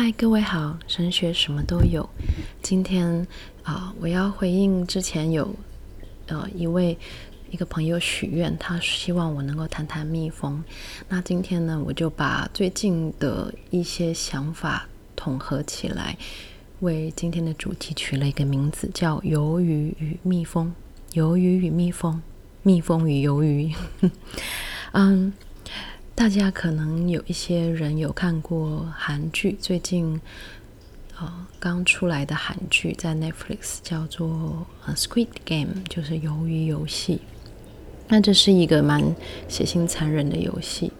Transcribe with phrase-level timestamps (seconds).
[0.00, 2.08] 嗨，各位好，神学什么都有。
[2.62, 3.26] 今天
[3.64, 5.52] 啊、我要回应之前有
[6.28, 6.96] 呃一位
[7.50, 10.62] 一个朋友许愿，他希望我能够谈谈蜜蜂。
[11.08, 16.16] 那今天呢，我就把最近的一些想法统合起来，
[16.78, 20.72] 为今天的主题取了一个名字，叫“鱿鱼与蜜蜂”。
[21.14, 22.22] 鱿鱼与蜜蜂，
[22.62, 23.74] 蜜蜂与鱿鱼。
[24.92, 25.32] 嗯。
[26.18, 30.20] 大家可能有一些人有看过韩剧，最近
[31.16, 34.66] 呃刚出来的韩剧在 Netflix 叫做
[34.96, 37.20] 《Squid Game》，就是鱿鱼游戏。
[38.08, 39.14] 那这是一个蛮
[39.48, 40.92] 血腥残忍的游戏。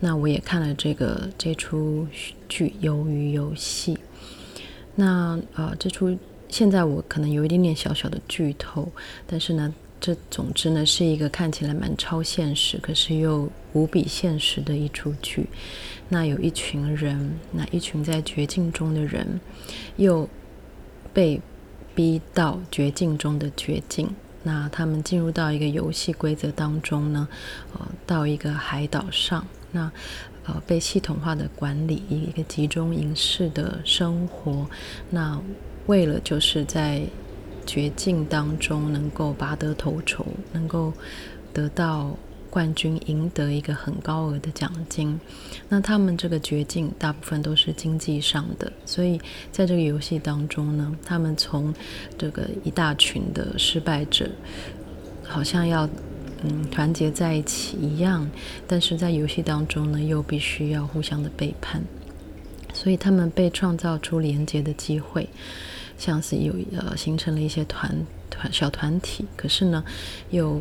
[0.00, 2.06] 那我也看了这个这出
[2.46, 3.94] 剧《鱿鱼游戏》。
[4.96, 6.14] 那呃，这出
[6.50, 8.92] 现在我可能有一点点小小的剧透，
[9.26, 9.74] 但是呢。
[10.02, 15.46] 这总之呢，是一个看起来蛮超现实，可是又无比现实的一出剧。
[16.08, 19.40] 那有一群人，那一群在绝境中的人，
[19.96, 20.28] 又
[21.14, 21.40] 被
[21.94, 24.12] 逼到绝境中的绝境。
[24.42, 27.28] 那他们进入到一个游戏规则当中呢，
[27.74, 29.88] 呃，到一个海岛上，那
[30.46, 34.68] 呃被系统化的管理，一个集中营式的生活。
[35.10, 35.40] 那
[35.86, 37.02] 为了就是在
[37.66, 40.92] 绝境当中能够拔得头筹，能够
[41.52, 42.16] 得到
[42.50, 45.18] 冠军，赢得一个很高额的奖金。
[45.68, 49.18] 那他们这个绝境大部分都是经济上的，所以
[49.50, 51.72] 在这个游戏当中呢，他们从
[52.18, 54.28] 这个一大群的失败者，
[55.24, 55.88] 好像要
[56.42, 58.28] 嗯团结在一起一样，
[58.66, 61.82] 但是在游戏当中呢，又必须要互相的背叛，
[62.74, 65.26] 所以他们被创造出连接的机会。
[66.02, 67.94] 像是有呃形成了一些团
[68.28, 69.84] 团小团体，可是呢，
[70.30, 70.60] 又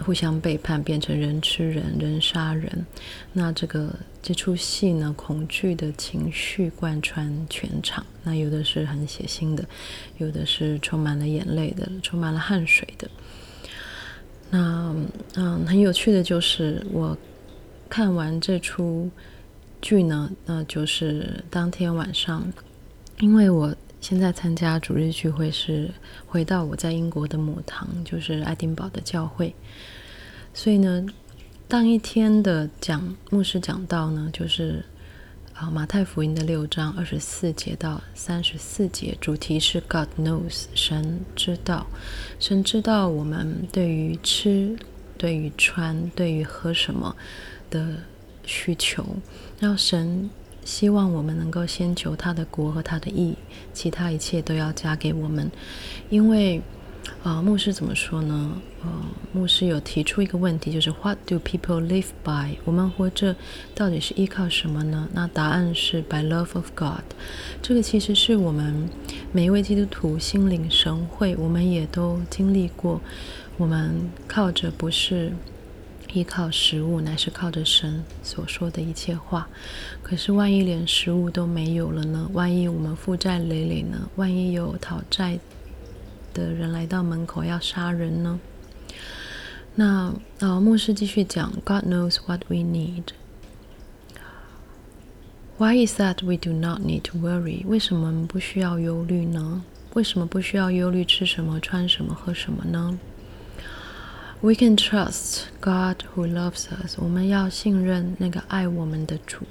[0.00, 2.84] 互相背叛，变成人吃人，人杀人。
[3.32, 8.04] 那这个这出戏呢，恐惧的情绪贯穿全场。
[8.24, 9.64] 那有的是很血腥的，
[10.18, 13.08] 有的是充满了眼泪的，充满了汗水的。
[14.50, 14.92] 那
[15.36, 17.16] 嗯，很有趣的就是我
[17.88, 19.08] 看完这出
[19.80, 22.52] 剧呢，那就是当天晚上，
[23.20, 23.72] 因为我。
[24.04, 25.90] 现在参加主日聚会是
[26.26, 29.54] 回到我在英国的母堂，就是爱丁堡的教会。
[30.52, 31.06] 所以呢，
[31.66, 34.84] 当一天的讲牧师讲到呢，就是
[35.54, 41.86] 啊马太福音的六章二十四节到三十四节，主题是 God knows，神知道，
[42.38, 44.76] 神知道我们对于吃、
[45.16, 47.16] 对于穿、对于喝什么
[47.70, 47.96] 的
[48.44, 49.02] 需求，
[49.58, 50.28] 让神。
[50.64, 53.36] 希望我们能够先求他的国和他的义，
[53.72, 55.50] 其他一切都要加给我们。
[56.08, 56.62] 因为，
[57.22, 58.56] 呃，牧师怎么说呢？
[58.82, 58.90] 呃，
[59.32, 62.56] 牧师有提出一个问题，就是 What do people live by？
[62.64, 63.36] 我们活着
[63.74, 65.08] 到底是依靠什么呢？
[65.12, 67.04] 那答案是 By love of God。
[67.62, 68.88] 这个其实是我们
[69.32, 73.00] 每一位基督徒心领神会，我们也都经历过。
[73.56, 75.32] 我们靠着不是。
[76.14, 79.48] 依靠食物，乃是靠着神所说的一切话。
[80.02, 82.30] 可是，万一连食物都没有了呢？
[82.32, 84.08] 万一我们负债累累呢？
[84.14, 85.40] 万一有讨债
[86.32, 88.38] 的人来到门口要杀人呢？
[89.74, 93.02] 那啊，牧师继续讲：God knows what we need.
[95.58, 97.66] Why is that we do not need to worry？
[97.66, 99.64] 为什么不需要忧虑呢？
[99.94, 102.98] 为什么不需要忧虑吃什么、穿什么、喝什么呢
[104.43, 106.95] ？We can trust God who loves us。
[106.97, 109.45] 我们要信任那个爱我们的主。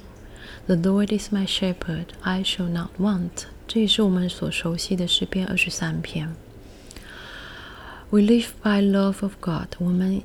[0.65, 3.45] The Lord is my shepherd; I shall not want。
[3.67, 6.35] 这也是我们所熟悉的诗篇二十三篇。
[8.09, 9.75] We live by love of God。
[9.77, 10.23] 我们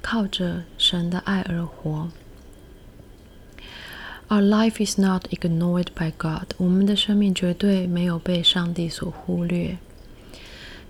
[0.00, 2.10] 靠着神的爱而活。
[4.28, 6.54] Our life is not ignored by God。
[6.56, 9.78] 我们的生命绝对没有被上帝所忽略。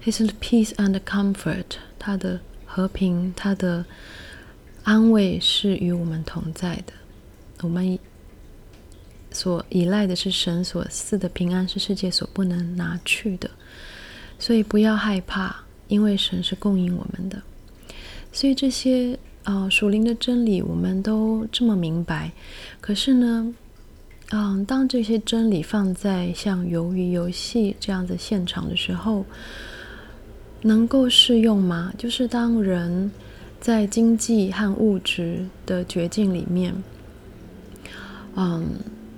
[0.04, 1.78] His peace and comfort。
[1.98, 2.40] 他的
[2.73, 3.85] 和平，他的
[4.83, 6.93] 安慰是与我们同在的。
[7.61, 7.99] 我们
[9.31, 13.49] 所依赖的是神所赐的平安，是世界所不能拿去的。
[14.39, 15.53] 所以不要害怕，
[15.89, 17.41] 因为神是供应我们的。
[18.31, 19.13] 所以这些
[19.43, 22.31] 啊、呃、属灵的真理，我们都这么明白。
[22.79, 23.53] 可是呢，
[24.31, 29.25] 嗯、当这些真理放在像鱿鱼游戏这样的现场的时候，
[30.61, 31.91] 能够适用吗？
[31.97, 33.11] 就是当人
[33.59, 36.73] 在经济和物质的绝境里面，
[38.35, 38.65] 嗯，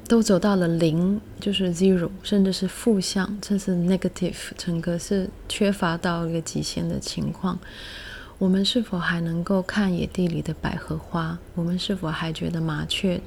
[0.08, 7.60] 都走到了零，就是 zero，甚至是负向，甚至 negative，整个是缺乏到一个极限的情况。
[8.40, 11.38] 我们是否还能够看野地里的百合花？
[11.56, 13.22] 我们是否还觉得麻雀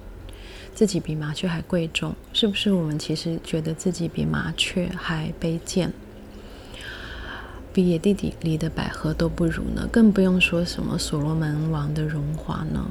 [0.75, 2.15] 自己比麻雀还贵重？
[2.35, 5.91] 是不是我们其实觉得自己比麻雀还卑贱，
[7.77, 9.87] 比野地里的百合都不如呢？
[9.93, 12.89] 更不用说什么所罗门王的荣华呢？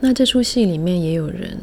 [0.00, 1.56] 那这出戏里面也有人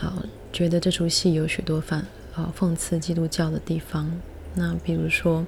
[0.00, 0.24] 啊、
[0.54, 4.10] 觉得这出戏有许多反啊讽刺基督教的地方。
[4.54, 5.44] 那比如说，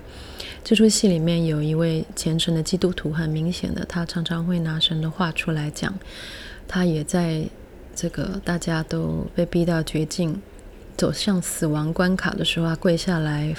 [0.62, 5.94] 这出戏里面有一位虔诚的基督徒，很明显的，他常常会拿神的话出来讲。
[6.68, 7.46] 他也在
[7.94, 10.42] 这个大家都被逼到绝境、
[10.94, 13.54] 走向死亡关卡的时候，他跪下来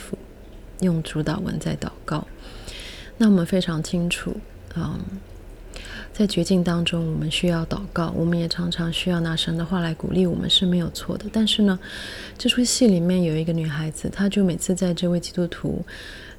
[0.82, 2.28] 用主导文在祷告。
[3.18, 4.36] 那我们非常清楚，
[4.76, 5.00] 嗯，
[6.14, 11.26] 在绝境当中，我们需要祷告，我们也常常需要拿神的话来鼓励我们，是没有错的。
[11.34, 11.80] 但是呢，
[12.38, 15.84] 这出戏里面有一个女孩子，她就每次在这位基督徒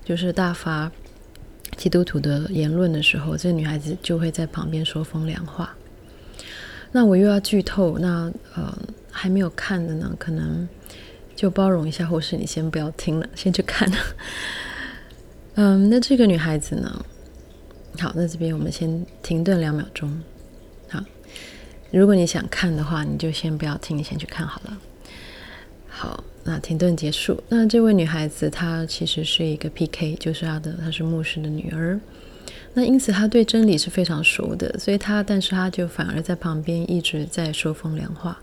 [0.05, 0.91] 就是大发
[1.77, 5.75] 基督徒的言论的时候，这女孩子就会在旁边说风凉话。
[6.91, 8.79] 那我又要剧透，那呃
[9.11, 10.67] 还没有看的呢，可能
[11.39, 13.89] 就包容一下，或是你先不要听了，先去看。
[15.55, 17.05] 嗯，那这个女孩子呢？
[17.97, 20.21] 好，那这边我们先停顿两秒钟。
[20.89, 21.01] 好，
[21.93, 24.77] 如果你想看的话，你就先不要听，你先去看好了。
[25.89, 27.41] 好，那停顿结束。
[27.49, 32.01] 那这位女孩子她其实是一个 PK，就是她的，她是牧师的女儿。
[32.75, 38.37] 那因此她对真理是非常熟的，所以她，但是她就反而在旁边一直在说风凉话。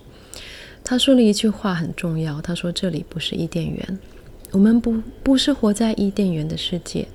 [0.85, 3.99] 他说了一句话很重要，他说：“这里不是伊甸园。”
[4.51, 7.05] 我们不不是活在伊甸园的世界，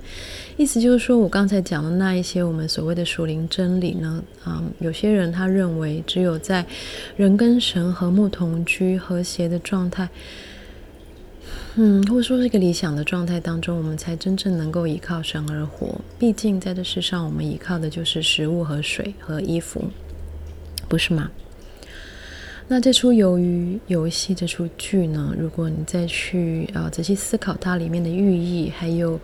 [0.58, 6.66] 意思就是说，我刚才讲的那一些我们所谓的属灵真理呢，嗯，有些人他认为只有在
[7.16, 10.06] 人跟神和睦同居、和谐的状态，
[11.76, 15.98] 嗯，或者说是一个理想的状态当中，我们才真正能够依靠神而活。
[16.18, 19.82] 毕竟在这世上，我们依靠的就是食物和水和衣服，
[20.88, 21.30] 不是吗？
[22.72, 29.18] 那这出鱿鱼游戏这出剧呢，如果你再去啊、仔细思考它里面的寓意，还有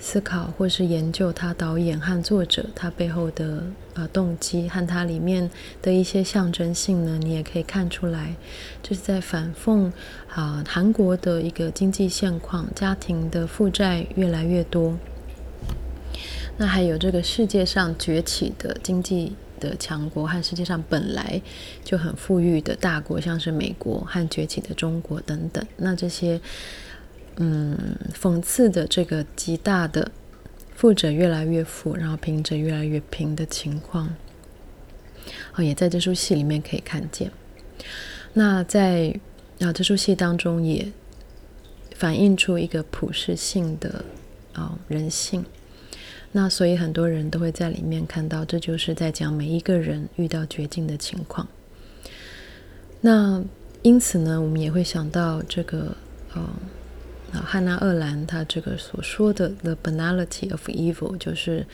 [0.00, 3.62] 思考或是研究它导演和作者他背后的
[3.94, 5.48] 啊、动机和它里面
[5.80, 8.34] 的一些象征性呢，你也可以看出来，
[8.82, 9.92] 就是在反讽
[10.28, 14.98] 啊韩国的一个经济现况，家庭的负债越来越多，
[16.56, 19.36] 那还有这个世界上崛起的经济。
[19.62, 21.40] 的强国和世界上本来
[21.84, 26.40] 就很富裕的大国，像是美国和崛起的中国等等，那这些
[27.36, 27.78] 嗯
[28.12, 30.10] 讽刺的这个极大的
[30.74, 34.12] 富者越来越富，然后贫者越来越贫的情况，
[35.54, 37.30] 哦，也在这出戏里面可以看见。
[38.32, 39.14] 那在
[39.60, 40.90] 啊这出戏当中也
[41.94, 44.04] 反映出一个普世性的
[44.54, 45.44] 啊、人性。
[46.32, 51.46] 那所以很多人都会在里面看到，这就是在讲每一个人遇到绝境的情况。
[53.02, 53.44] 那
[53.82, 55.94] 因此呢，我们也会想到这个，
[56.34, 56.42] 呃，
[57.32, 61.66] 汉娜·厄兰她这个所说的 “the banality of evil”，就是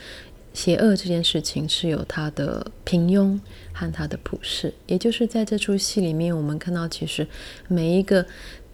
[0.54, 3.38] 邪恶这件事情是有它的平庸
[3.72, 4.74] 和它的普世。
[4.86, 7.24] 也就是在这出戏里面，我们看到其实
[7.68, 8.26] 每一个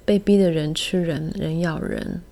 [0.05, 2.23] 被逼的人吃人，人咬人，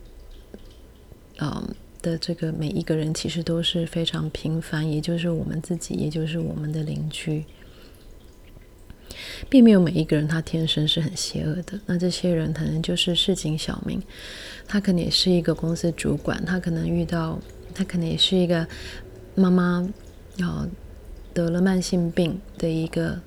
[1.41, 1.69] 嗯、
[2.03, 7.45] 的这个每一个人其实都是非常平凡，也就是我们自己，也就是我们的邻居，
[9.49, 11.81] 并没有每一个人他天生是很邪恶的。
[11.87, 14.03] 那这些人可能就是市井小民，
[14.67, 17.39] 他可能也是一个公司主管，他可能遇到，
[17.73, 18.67] 他可能也是一个
[19.35, 19.89] 妈妈，
[20.41, 20.69] 哦，
[21.33, 23.21] 得了慢性病的一个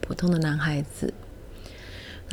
[0.00, 1.12] 普通的男孩子。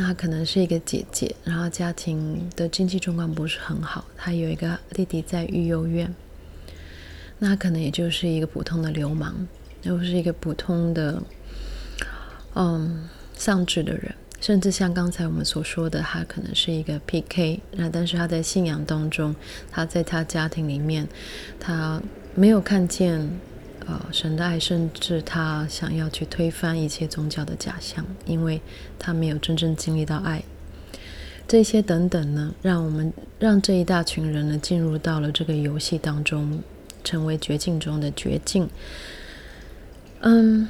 [0.02, 6.14] 那可能是一个姐姐，然后家庭的经济状况不是很好，他有一个弟弟在育幼院。
[7.38, 9.34] 那可能也就是一个普通的流氓，
[9.82, 11.22] 又是一个普通的，
[12.56, 17.60] 嗯，丧志的人，甚至像刚才我们所说的，他可能是一个 PK。
[17.72, 19.36] 那但是他在信仰当中，
[19.70, 21.06] 他在他家庭里面，
[21.60, 22.02] 他
[22.36, 23.30] 没有看见。
[23.90, 28.62] 呃，神的爱，甚至他想要去推翻一切宗教的假象，因为
[29.00, 30.44] 他没有真正经历到爱。
[31.48, 36.60] 这些等等呢，让我们让这一大群人呢进入到了这个游戏当中，
[37.04, 38.70] 成为绝境中的绝境。
[40.20, 40.70] 嗯，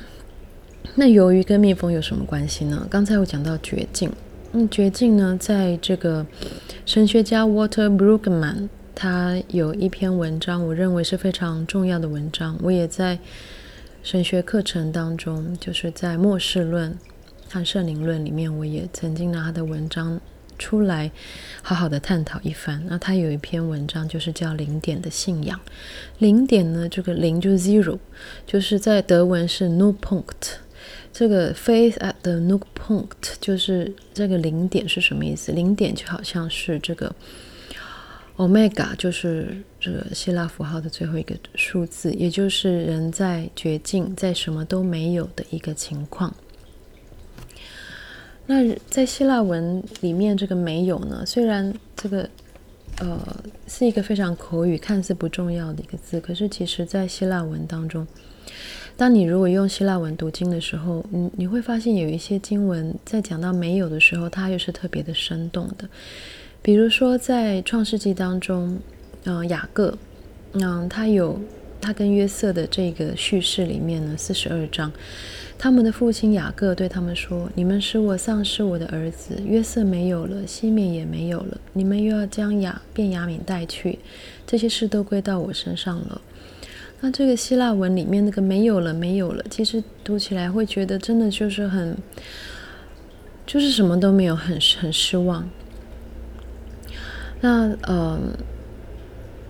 [0.95, 2.87] 那鱿鱼跟蜜蜂有什么关系呢？
[2.89, 4.09] 刚才我讲到绝境，
[4.53, 6.25] 嗯，绝境呢，在这个
[6.85, 8.69] 神学家 Walter Brueggemann。
[8.95, 12.57] 他有一篇文章，我认为是非常重要的文章。
[12.61, 13.17] 我也在
[14.03, 16.97] 神学课程当中，就是在末世论
[17.49, 20.19] 和圣灵论里面，我也曾经拿他的文章
[20.57, 21.11] 出来
[21.61, 22.83] 好好的探讨一番。
[22.87, 25.59] 那他有一篇文章，就是叫《零点的信仰》。
[26.17, 27.97] 零点呢，这个零就 zero，
[28.45, 30.57] 就是在德文是 Nullpunkt，
[31.13, 33.07] 这个 faith at the nook point
[33.39, 35.51] 就是这个零点是什么意思？
[35.51, 37.13] 零点就好像是这个
[38.39, 46.33] omega，就是这个希腊符号的最后一个数字，也就是人在绝境，在什么都没有的一个情况。
[48.45, 52.29] 那在希腊文里面，这个没有呢，虽然这个
[52.99, 58.07] 呃是一个非常口语、看似不重要的一个字，可是其实在希腊文当中。
[58.95, 65.87] 当你如果用希腊文读经的时候，你你会发现有一些经文在讲到没有的时候，它又是特别的生动的。
[66.61, 68.79] 比如说在创世纪当中，
[69.23, 69.97] 嗯、雅各，
[70.53, 71.39] 嗯，他有
[71.79, 74.91] 他跟约瑟的这个叙事里面呢，四十二章，
[75.57, 83.97] 他们的父亲雅各对他们说：“你们使我丧失我的儿子，约瑟没有了，西缅也没有了，你们又要将雅变雅敏带去，
[84.45, 86.21] 这些事都归到我身上了。”
[87.01, 91.95] 那这个希腊文里面那个没有了，没有了，其实读起来会觉得真的就是很，
[93.47, 95.49] 就是什么都没有，很很失望。
[97.41, 98.19] 那呃，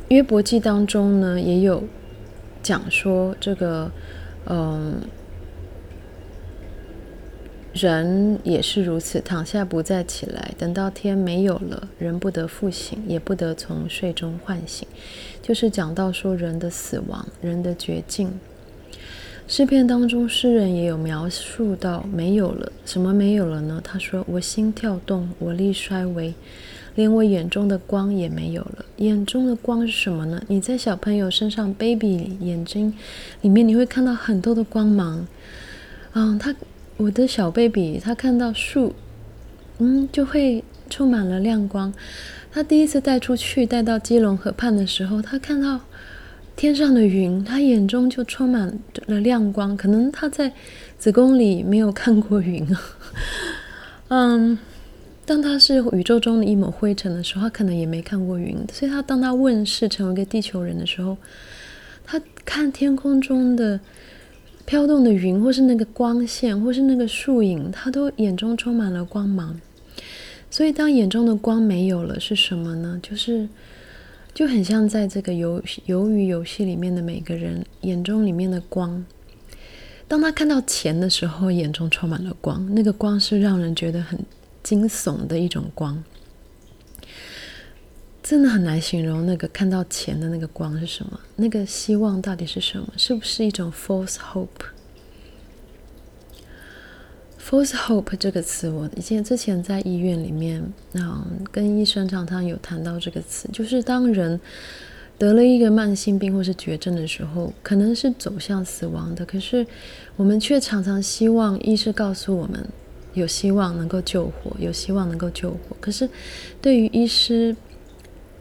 [0.09, 1.83] 约伯记当中呢也有
[2.61, 3.91] 讲说这个，
[4.45, 5.01] 嗯、
[7.73, 14.87] 人也是如此，躺下不再起来，等到天没有了，人不得复醒，也不得从睡中唤醒。
[15.41, 18.31] 就是讲到说人的死亡，人的绝境。
[19.47, 23.81] 诗篇当中，诗人也有描述到没有了，什么没有了呢？
[23.83, 26.35] 他说：“我心跳动，我力衰微，
[26.95, 30.41] 连我眼中的光也没有了。”眼中的光是什么呢？
[30.47, 32.93] 你在小朋友身上，baby 眼睛
[33.41, 35.27] 里面，你会看到很多的光芒。
[36.13, 36.55] 嗯，他。
[36.97, 38.93] 我的小 baby，他看到树，
[39.77, 41.93] 嗯，就会充满了亮光。
[42.51, 45.79] 他第一次带出去，带到基隆河畔的时候，他看到
[46.57, 49.77] 天上的云，他眼中就充满了亮光。
[49.77, 50.51] 可能他在
[50.97, 52.81] 子宫里没有看过云啊，
[54.11, 54.59] 嗯，
[55.29, 58.57] 当他是宇宙中的一抹灰尘的时候，他可能也没看过云。
[58.73, 61.15] 所以他当他问世成为一个地球人的时候，
[62.03, 63.79] 他看天空中的。
[64.65, 69.59] 飘动的云，或是那个光线，或是那个树影，他都眼中充满了光芒。
[70.51, 72.99] 所以，当眼中的光没有了，是什么呢？
[73.01, 73.49] 就是
[74.31, 79.03] 就很像在这个鱿鱿鱼游戏里面的每个人眼中里面的光。
[80.07, 84.19] 当他看到钱的时候，眼中充满了光，那个光是让人觉得很
[84.63, 86.03] 惊悚的一种光。
[88.21, 92.87] 真的很难形容那个看到钱的那个光是什么，那个希望到底是什么？
[92.95, 94.17] 是不是一种 false
[97.39, 100.61] hope？false hope 这个词，我以前之前在医院里面，
[100.93, 104.39] 嗯，跟医生常常有谈到这个词，就是当人
[105.17, 109.65] 得了一个慢性病或是绝症的时候，可能是走向死亡的，可是
[110.15, 112.69] 我们却常常希望医师告诉我们
[113.19, 115.77] 有希望能够救活，有希望能够救活。
[115.79, 116.09] 可是
[116.61, 117.55] 对于医师，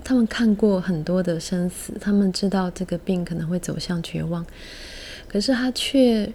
[0.03, 4.47] 他们看过很多的生死，他们知道这个病可能会走向绝望，
[5.29, 6.33] 可是他却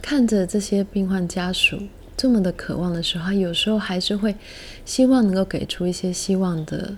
[0.00, 1.76] 看着这些病患家属
[2.16, 4.36] 这么的渴望的时候，他有时候还是会
[4.84, 6.94] 希望能够给出一些希望的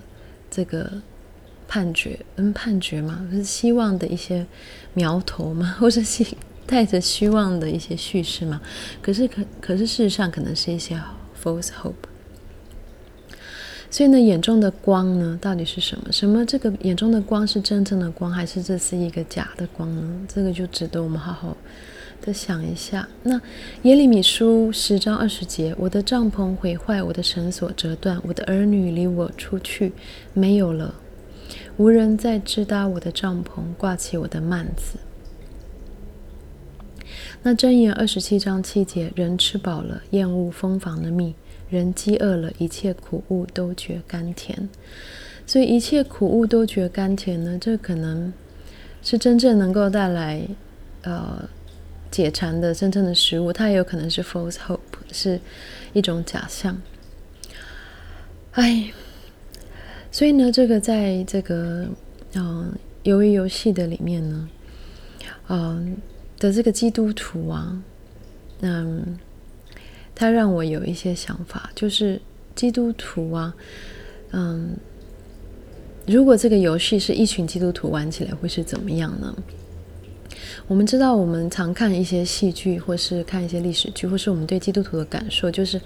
[0.51, 0.91] 这个
[1.67, 4.45] 判决，嗯，判决嘛，是希望的一些
[4.93, 6.23] 苗头嘛， 或者是
[6.67, 8.61] 带着希望的一些叙事嘛。
[9.01, 11.01] 可是可可是事实上，可能是一些
[11.41, 11.93] false hope。
[13.89, 16.11] 所以呢，眼中的光呢，到底是什么？
[16.11, 20.03] 什么这个眼中的光是真正的光，还是这是一个假的光呢？
[20.27, 21.55] 这个就值得我们好好
[22.21, 23.07] 的想一下。
[23.23, 23.39] 那
[23.83, 29.93] 耶利米书十章二十节，我的帐篷毁坏，我的绳索折断，我的儿女离我出去，
[30.33, 30.93] 没有了，
[31.77, 34.99] 无人再支搭我的帐篷，挂起我的幔子。
[37.49, 41.33] 那箴言二十七章七节，人吃饱了，厌恶蜂房的蜜。
[41.69, 44.67] 人饥饿了，一切苦物都觉甘甜，
[45.45, 47.57] 所以一切苦物都觉甘甜呢？
[47.57, 48.33] 这可能
[49.01, 50.45] 是真正能够带来
[51.03, 51.47] 呃
[52.11, 54.79] 解馋的真正的食物，它也有可能是 false hope，
[55.13, 55.39] 是
[55.93, 56.77] 一种假象。
[58.51, 58.91] 哎，
[60.11, 61.87] 所以呢，这个在这个
[62.33, 62.73] 嗯
[63.05, 64.49] 鱿鱼游戏的里面呢，
[65.47, 65.95] 嗯、
[66.39, 67.81] 的这个基督徒啊，
[68.61, 69.17] 嗯。
[70.19, 72.19] 他让我有一些想法，就是
[72.55, 73.53] 基督徒啊，
[74.31, 74.75] 嗯，
[76.07, 79.37] 如果这个游戏是一群基督徒玩起来，会是怎么样呢？
[80.67, 85.79] 我们知道，我们常看一些戏剧，或是看一些历史剧，或是我们对基督徒的感受，就是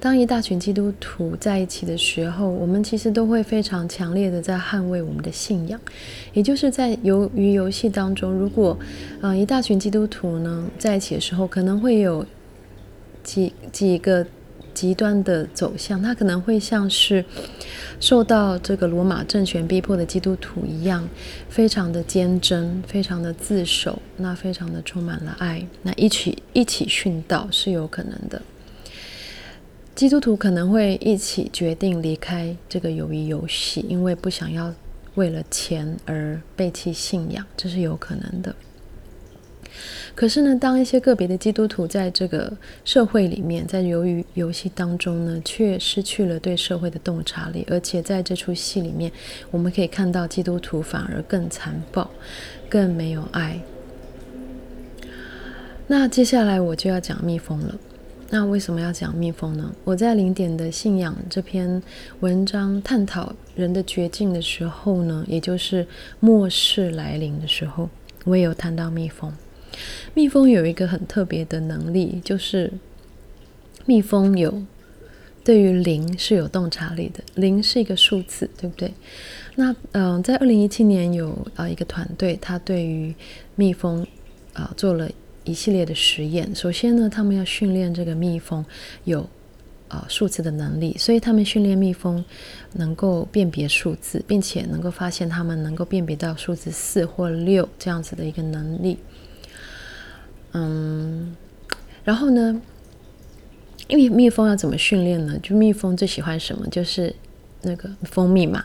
[0.00, 5.80] 当一大群基督徒在一起的时候，我们其实都会非常强烈的在捍卫我们的信仰。
[6.32, 8.78] 也就是在由于游戏当中，如果
[9.20, 12.24] 嗯一大群基督徒呢在一起的时候，可能会有。
[13.24, 14.24] 几几个
[14.78, 17.24] 极端的走向，它可能会像是
[17.98, 21.04] 受到这个罗马政权逼迫的基督徒一样，
[21.48, 28.40] 非常的坚贞，非常的自守，那非常的充满了爱，那一起一起殉道是有可能的。
[29.96, 34.72] 基督徒可能会一起决定离开这个友谊游戏，因为不想要
[35.16, 38.54] 为了钱而背弃信仰，这是有可能的。
[40.14, 42.52] 可是呢，当一些个别的基督徒在这个
[42.84, 49.10] 社会里面，在由于游戏当中呢，却失去了对社会的洞察力，而且在这出戏里面，
[49.50, 52.10] 我们可以看到基督徒反而更残暴，
[52.68, 53.60] 更没有爱。
[55.86, 57.74] 那接下来我就要讲蜜蜂了。
[58.30, 59.72] 那为什么要讲蜜蜂呢？
[59.84, 61.82] 我在零点的信仰这篇
[62.20, 65.86] 文章探讨人的绝境的时候呢，也就是
[66.20, 67.88] 末世来临的时候，
[68.24, 69.32] 我也有谈到蜜蜂。
[70.14, 72.72] 蜜蜂有一个很特别的能力，就是
[73.86, 74.62] 蜜蜂有
[75.44, 77.22] 对于零是有洞察力的。
[77.34, 78.92] 零是一个数字，对不对？
[79.56, 83.14] 那嗯、在二零一七年有啊、一个团队，他对于
[83.56, 84.06] 蜜蜂
[84.52, 85.08] 啊、做了。
[85.44, 88.62] 一系列的实验，首先呢，他们要训练这个蜜蜂
[89.04, 89.26] 有
[89.88, 92.22] 啊、数字的能力，所以他们训练蜜蜂
[92.74, 98.98] 能够辨别数字，并且能够发现他们能够辨别到数字四或六这样子的一个能力。
[100.52, 101.36] 嗯，
[102.04, 102.60] 然后呢，
[103.86, 105.38] 因为蜜蜂要怎么训练呢？
[105.42, 106.66] 就蜜蜂最喜欢什么？
[106.68, 107.14] 就是
[107.62, 108.64] 那个蜂蜜嘛。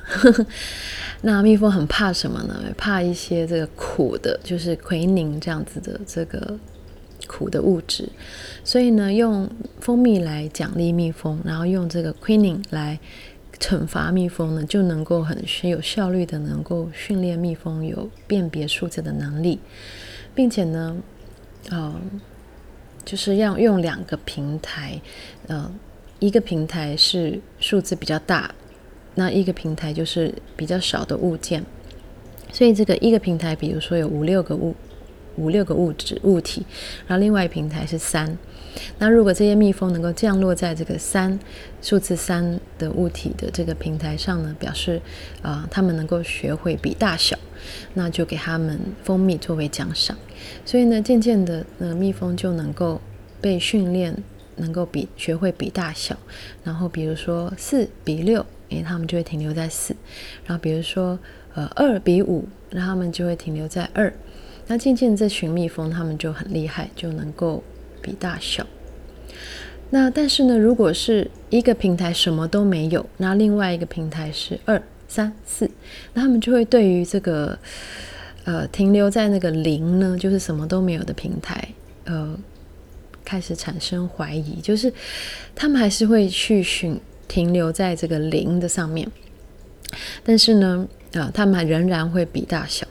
[1.22, 2.62] 那蜜蜂很怕什么呢？
[2.78, 6.60] 怕一些这个苦的，就是奎宁这样子的这个。
[7.26, 8.10] 苦的物质，
[8.66, 9.50] 所以呢，用
[9.80, 13.00] 蜂蜜来奖励蜜蜂，然后用这个 quinine 来
[13.58, 19.58] 惩罚蜜蜂呢，就能够很有效率的能够训练蜜蜂有辨别数字的能力，
[20.36, 20.98] 并且呢，
[21.72, 21.96] 哦，
[23.06, 25.00] 就是要用两个平台，
[25.48, 25.72] 呃，
[26.20, 28.54] 一个平台是数字比较大，
[29.16, 31.64] 那一个平台就是比较少的物件，
[32.52, 34.76] 所以这个一个平台，比如说有五六个物。
[35.36, 36.64] 五六个物质物体，
[37.08, 38.38] 然后另外一平台是三。
[38.98, 41.40] 那如果这些蜜蜂能够降落在这个三
[41.82, 45.02] 数字三的物体的这个平台上呢，表示
[45.42, 47.38] 啊、呃，他们能够学会比大小，
[47.94, 50.18] 那就给他们蜂蜜作为奖赏。
[50.66, 53.00] 所以呢，渐渐的，呃，蜜蜂就能够
[53.40, 54.16] 被训练，
[54.56, 56.18] 能够比学会比大小。
[56.64, 59.96] 然后比如说四比六，诶，他们就会停留在四。
[60.46, 61.20] 然后比如说
[61.54, 64.12] 呃二比五，那他们就会停留在二。
[64.68, 67.62] 那渐渐这群蜜蜂，它们就很厉害，就能够
[68.04, 68.68] 比大小。
[69.90, 75.70] 那但是呢，如果是一个平台什么都没有，那另外一个平台是二、三、四，
[76.14, 77.58] 那他们就会对于这个
[78.44, 81.68] 呃停留在那个零呢，就是什么都没有的平台，
[82.06, 82.36] 呃，
[83.24, 84.92] 开始产生怀疑，就是
[85.56, 89.08] 他们还是会去寻停留在这个零的上面，
[90.24, 92.86] 但是呢，啊、呃，他们仍然会比大小，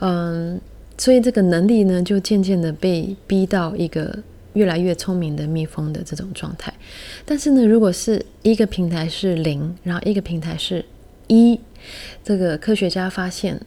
[0.00, 0.60] 嗯。
[0.98, 4.16] 所以这个能力呢，就渐渐的被逼到一个
[4.54, 6.72] 越来越聪明的蜜蜂的这种状态。
[7.24, 10.84] 但是呢，如果是一个平台是零，然后一个平台是
[11.28, 11.58] 一，
[12.24, 13.60] 这个科学家发现，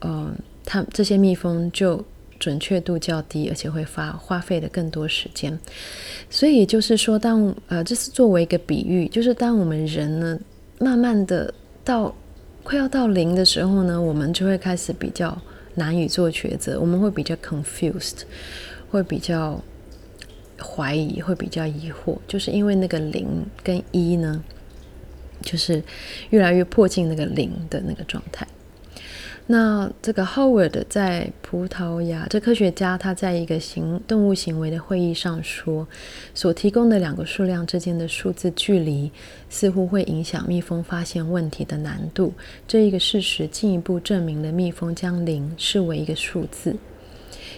[0.00, 2.04] 呃，它这些蜜蜂就
[2.38, 5.58] 准确度较低，而且会花花费的更多时间。
[6.28, 10.38] 所以也就是说，当呃，这是作为一个比喻，就是当我们人呢，
[10.78, 11.52] 慢慢的
[11.84, 12.14] 到
[12.62, 15.36] 快要到零的时候呢，我们就会开始比较。
[15.78, 18.22] 难以做抉择，我们会比较 confused，
[18.88, 19.62] 会比较
[20.60, 23.26] 怀疑，会比较疑惑，就是因为那个零
[23.62, 24.42] 跟一呢，
[25.42, 25.82] 就是
[26.30, 28.46] 越来越迫近那个零的那个状态。
[29.48, 35.86] 那这个 Howard 在葡萄牙，这科学家他在一个行动物行为的会议上说，
[36.34, 39.08] 所提供的两个数量之间的数字距离
[39.48, 42.32] 似乎会影响蜜蜂发现问题的难度。
[42.66, 46.74] 这一个事实进一步证明了蜜蜂将零视为一个数字，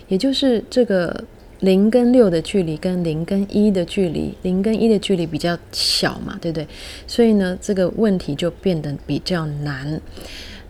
[0.09, 1.25] 也就是这个
[1.61, 6.67] 零跟六的距离跟零跟一的距离，零跟一的距离比较小嘛，对不对？
[7.07, 10.01] 所以呢，这个问题就变得比较难。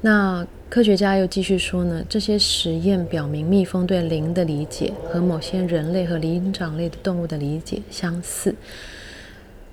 [0.01, 8.55] 那科学家又继续说呢，这些实验表明，蜜蜂对零的理解和某些人类和灵长类的动物的理解相似，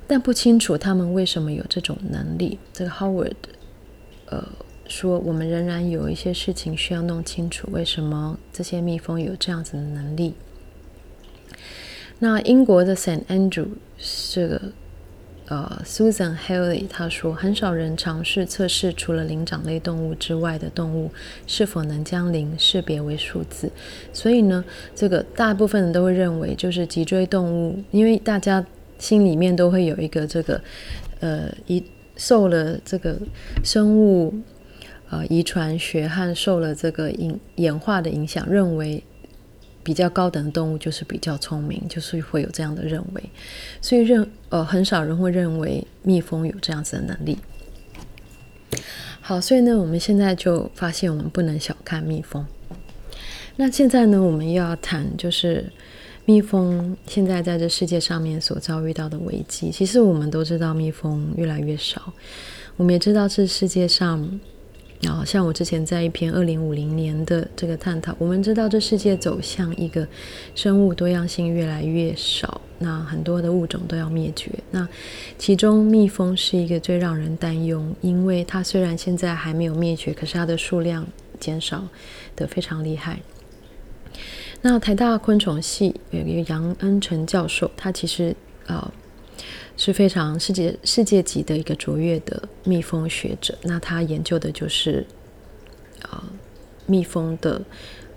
[0.08, 2.58] 但不清楚他们为什么有这种能力。
[2.74, 3.36] 这个 Howard，
[4.26, 4.46] 呃，
[4.88, 10.34] 说我们仍然有一些事情需要弄清楚，为什么这些蜜蜂有这样子的能力。
[12.20, 13.68] 那英国的 Saint Andrew
[14.32, 14.62] 这个
[15.48, 21.12] 呃，Susan Haley 他说，很少人尝试测试除了灵长类动物之外的动物
[21.46, 23.70] 是否能将零识别为数字。
[24.12, 24.64] 所以呢，
[24.96, 28.66] 这个大部分人都会认为，就是脊椎动物，因为大家
[28.98, 30.60] 心里面都会有一个这个，
[31.20, 31.84] 呃，一
[32.16, 33.16] 受了这个
[33.64, 34.34] 生物
[35.12, 39.04] 呃遗传学和受了这个影演化的影响，认为。
[39.86, 43.24] 比较高等的动物就是比较聪明，就是会有这样的认为，
[43.80, 47.38] 所以认呃很少人会认为蜜蜂有这样子的能力。
[49.22, 52.44] 好，所以呢，我们现在就发现我们不能小看蜜蜂。
[53.58, 55.72] 那现在呢，我们要谈就是
[56.26, 59.70] 蜜蜂现在在这世界上面所遭遇到的危机。
[59.70, 62.12] 其实我们都知道蜜蜂越来越少，
[62.76, 64.40] 我们也知道这世界上。
[65.04, 70.08] 啊，像我之前在一篇二零五零年的这个探讨，我们知道这世界走向一个
[70.56, 74.50] 生物多样性越来越少，那很多的物种都要灭绝。
[74.72, 74.88] 那
[75.38, 81.06] 其中蜜蜂是一个最让人担忧，因为它虽然现在还没有灭绝，可是它的数量
[81.40, 81.88] 减少
[82.36, 83.20] 得非常厉害。
[84.62, 88.92] 那台大昆虫系有一个杨恩成教授，他其实呃。
[89.78, 93.54] 是非常世界世界级的一个卓越的蜜蜂学者。
[93.64, 95.06] 那他研究的就是
[96.02, 96.24] 啊、呃，
[96.86, 97.62] 蜜蜂的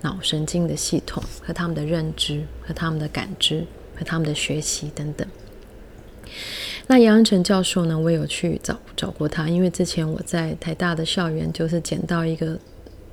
[0.03, 3.67] 脑神经的系统和他们的认知和他们的感知
[3.97, 5.27] 和他们的学习等等。
[6.87, 12.53] 那杨恩成教授呢，我有去找找过他，因为之前我在台大的校园就是捡到一个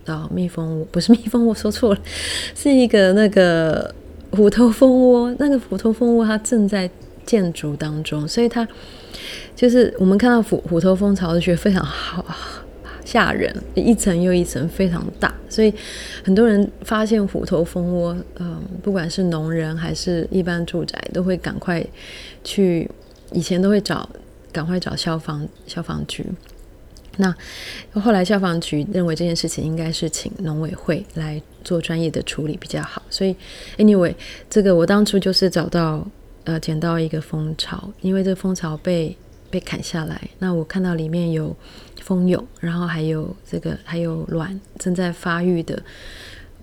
[0.06, 2.02] 啊、呃、蜜蜂窝，不是蜜蜂窝，我说错了，
[2.54, 3.94] 是一个那个
[4.32, 5.36] 虎头蜂窝。
[5.40, 6.88] 那个虎头蜂窝它正在。
[7.26, 8.68] 建筑当中，所以它
[9.56, 12.26] 就是我们看到虎虎头蜂巢就觉得非常好
[13.04, 15.74] 吓人，一层又一层非常大，所以
[16.24, 21.86] 很多人发现虎头蜂窝，嗯，不管是农人还是一般住宅，都会赶快
[22.44, 22.90] 去，
[23.32, 24.10] 以前都会找
[24.52, 26.26] 赶快找消防消防局。
[27.18, 27.34] 那
[27.94, 33.36] 后来消防局认为这件事情应该是请农委会来做专业的处理比较好，所以
[33.78, 34.14] anyway，
[34.50, 36.06] 这个我当初就是找到。
[36.46, 39.18] 呃，捡到一个蜂巢，因为这个蜂巢被
[39.50, 41.56] 被砍下来，那我看到里面有
[42.02, 45.82] 蜂蛹，然后还有这个还有卵正在发育的，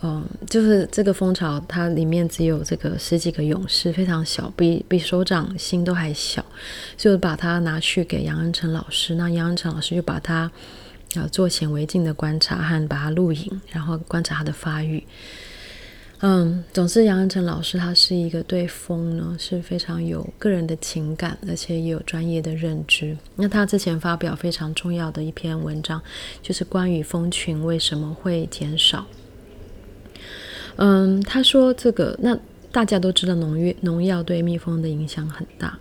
[0.03, 6.45] 嗯，就是这个蜂巢它里面只有这个十几个蛹室，非常小，比比手掌心都还小，
[6.97, 10.51] 就把它拿去给杨恩成老师，那杨恩成老师就把它
[11.17, 15.03] 呃做显微镜的观察和把它录影，然后观察它的发育。
[16.25, 23.17] 嗯，总之，杨恩成老师他是一个对蜂呢是非常有个人的情感，而且也有专业的认知。
[23.35, 26.01] 那他之前发表非常重要的一篇文章，
[26.41, 29.05] 就是关于蜂群为什么会减少。
[30.77, 32.39] 嗯，他说这个，那
[32.71, 35.77] 大家都知道农药农药对蜜蜂的影响很大，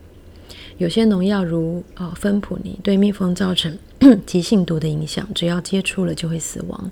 [0.80, 3.78] 有些农药如呃芬普尼对蜜蜂造成
[4.26, 6.92] 急性毒的影响，只要接触了就会死亡。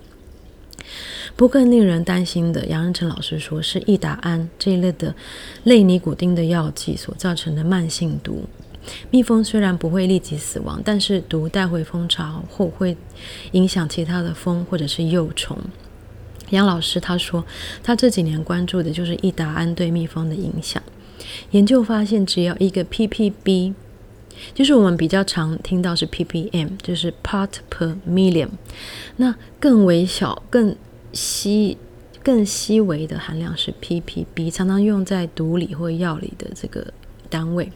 [1.36, 5.14] 不更令人担心的，杨恩成老师说是易达胺这一类的
[5.64, 8.44] 类尼古丁的药剂所造成的慢性毒。
[9.12, 12.98] 蜜蜂虽然不会立即死亡，但是毒带回蜂巢后会
[13.52, 15.58] 影响其他的蜂或者是幼虫。
[16.50, 17.46] 杨老师他说，
[17.84, 20.82] 他这几年关注的就是易达胺对蜜蜂的影响。
[21.52, 23.74] 研究发现，只要一个 ppb，
[24.54, 28.50] 就是我们比较常听到是 ppm，就是 part per million，
[29.18, 30.76] 那更微小更。
[31.12, 31.76] 细
[32.22, 36.94] 更细微的含量是 ppb，常常用在毒理或药理的这个
[37.32, 37.72] 单位，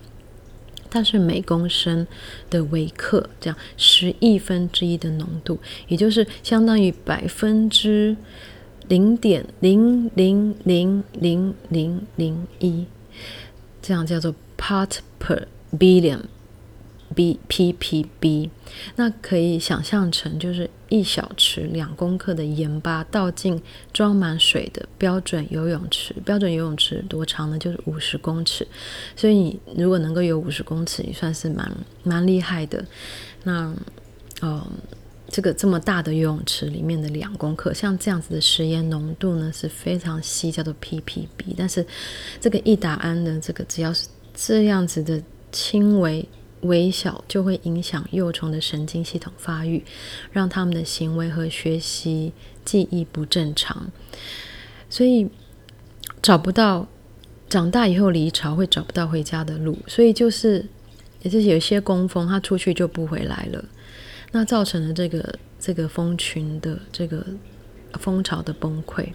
[0.91, 2.05] 它是每公升
[2.51, 8.15] 的微克，这样十亿分之一的浓度，也就是相当于百分之
[8.87, 12.85] 零点零零零零零零一，
[13.81, 15.45] 这样叫做 part per
[15.79, 16.19] billion。
[17.13, 18.49] B ppb，
[18.95, 27.57] 那可以想象成就是一小池两公克的盐巴倒进装满水的标准游泳池，标准游泳池多长呢？
[27.57, 28.67] 就是五十公尺。
[29.15, 31.71] 所以你如果能够游五十公尺，也算是蛮
[32.03, 32.83] 蛮厉害的。
[33.43, 33.73] 那
[34.41, 34.65] 呃，
[35.29, 41.27] 这个这么大的游泳池里面的两公克，像这样子的食盐浓度呢是非常稀，叫做 ppb。
[41.57, 41.85] 但是
[42.41, 45.21] 这个易达胺呢，这个只要是这样子的
[45.51, 46.27] 轻微。
[46.63, 49.83] 微小就会影响幼虫的神经系统发育，
[50.31, 52.33] 让他们的行为和学习
[52.65, 53.91] 记忆不正常，
[54.89, 55.29] 所以
[56.21, 56.87] 找不到
[57.47, 60.65] 长大以后离巢会找不到回家的路，所以就是
[61.21, 63.63] 也是有些工蜂它出去就不回来了，
[64.31, 67.25] 那造成了这个这个蜂群的这个
[67.99, 69.09] 蜂巢的崩溃。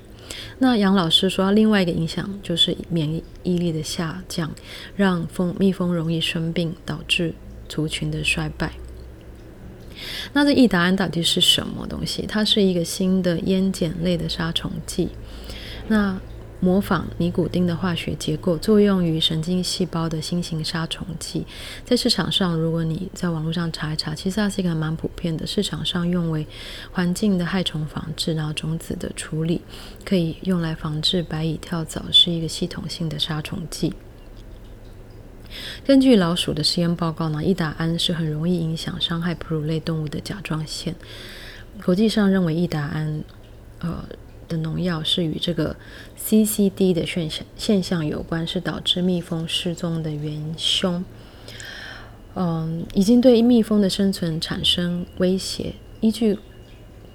[0.58, 4.50] 那杨老师说，另外一个影响就是免疫力的下降，
[4.96, 7.34] 让蜂蜜蜂容易生病，导致
[7.68, 8.72] 族群的衰败。
[10.32, 12.24] 那这易达胺到底是什么东西？
[12.26, 15.08] 它是一个新的烟碱类的杀虫剂。
[15.88, 16.20] 那
[16.60, 21.46] 模仿尼古丁的化学结构，作用于神经细胞的新型杀虫剂，
[21.84, 25.46] 在市场上，如果你在网络上查一查，其实它是一个蛮普遍的。
[25.46, 26.44] 市场上用为
[26.90, 29.60] 环境的害虫防治，然后种子的处理，
[30.04, 33.94] 可以用来防治白蚁跳蚤，是一个系统性的杀虫剂。
[35.86, 40.94] 根据老鼠的实验报告呢，异达胺是很容易影响伤害哺乳类动物的甲状腺。
[41.84, 43.22] 国际上认为异达胺，
[43.78, 44.04] 呃。
[44.48, 45.76] 的农药是与这个
[46.18, 51.04] CCD 的现象现象有关，是导致蜜蜂失踪的元凶。
[52.34, 55.74] 嗯，已经对蜜蜂的生存产生威胁。
[56.00, 56.38] 依据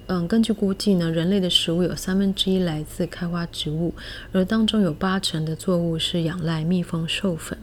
[0.06, 3.94] 嗯，根据估计呢，人类的食物有三分之一来自开花植物，
[4.32, 7.58] 而当中有八成的作物是仰赖蜜蜂授粉。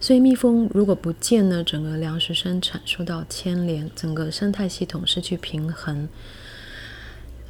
[0.00, 6.08] 所以蜜蜂如果不见呢，整个粮食生产受到牵连，整个生态系统失去平衡。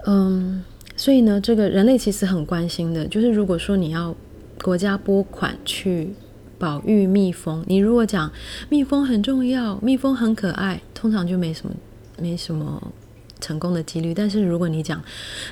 [0.07, 0.63] 嗯。
[0.97, 4.15] 所以呢，这个人类其实很关心的，就是如果说你要
[4.63, 6.11] 国家拨款去
[6.59, 8.31] 保育蜜蜂，你如果讲
[8.69, 11.75] 蜜蜂很重要，蜜蜂很可爱，通常就没什么
[12.19, 12.93] 没什么
[13.41, 14.15] 成功的几率。
[14.15, 15.03] 但是如果你讲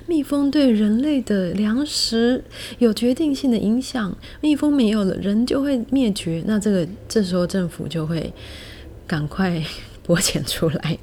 [0.07, 2.43] 蜜蜂对人类的粮食
[2.79, 8.33] 有决定性的影响，蜜蜂没有了，人就会灭绝，那这个这时候政府就会
[9.07, 9.63] 赶快
[10.05, 10.97] 拨钱出来。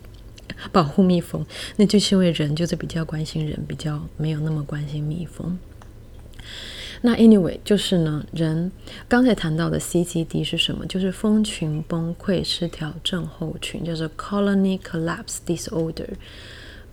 [0.72, 1.46] 保护蜜蜂，
[1.78, 5.58] 那就是因为人就是比较关心人，比较没有那么关心蜜蜂。
[7.02, 8.70] 那 anyway，就是呢，人
[9.08, 10.86] 刚才谈到的 CCD 是什么？
[10.86, 16.10] 就是蜂群崩溃失调症候群，叫做 Colony Collapse Disorder。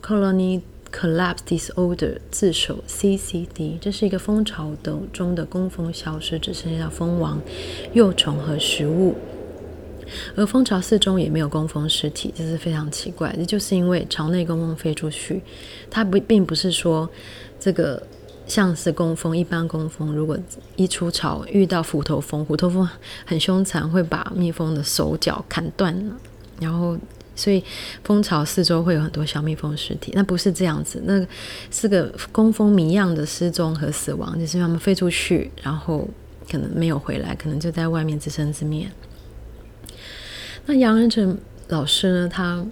[0.01, 0.61] Colony
[0.93, 7.41] Collapse Disorder 自首 CCD，这是一个蜂巢的中的工蜂消失，只剩下蜂王、
[7.93, 9.17] 幼虫和食物。
[10.35, 13.45] 而蜂巢四周也没有工蜂尸体，这是非常奇怪这。
[13.45, 15.43] 就是因为巢内工蜂飞出去，
[15.91, 17.09] 它不并不是说
[17.59, 18.03] 这个
[18.47, 20.39] 像是工蜂，一般工蜂如果
[20.77, 22.89] 一出巢遇到斧头蜂，虎头蜂
[23.25, 26.17] 很凶残，会把蜜蜂的手脚砍断了，
[26.61, 26.97] 然后
[27.35, 27.63] 所以
[28.05, 30.13] 蜂巢四周会有很多小蜜蜂尸体。
[30.15, 31.27] 那不是这样子，那
[31.71, 36.09] 是个工蜂谜样的失踪和死亡，就是因为它们飞出去，然后
[36.51, 38.89] 可能没有回来，可能就在外面自生自灭。
[40.67, 42.29] 那杨仁成老师呢？
[42.29, 42.65] 他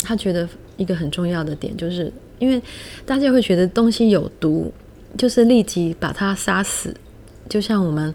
[0.00, 2.60] 他觉得一个很重要的点，就是因为
[3.06, 4.72] 大家会觉得东西有毒，
[5.16, 6.94] 就是立即把它杀死，
[7.48, 8.12] 就像我们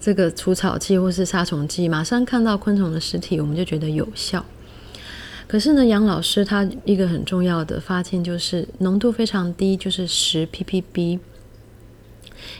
[0.00, 4.44] 这个除草剂或是杀虫剂，马上看到昆虫的尸体，我们就觉得有效。
[5.46, 11.18] 可是呢，杨老师他一个很重要的发现就是浓度非常低，就是十 ppb，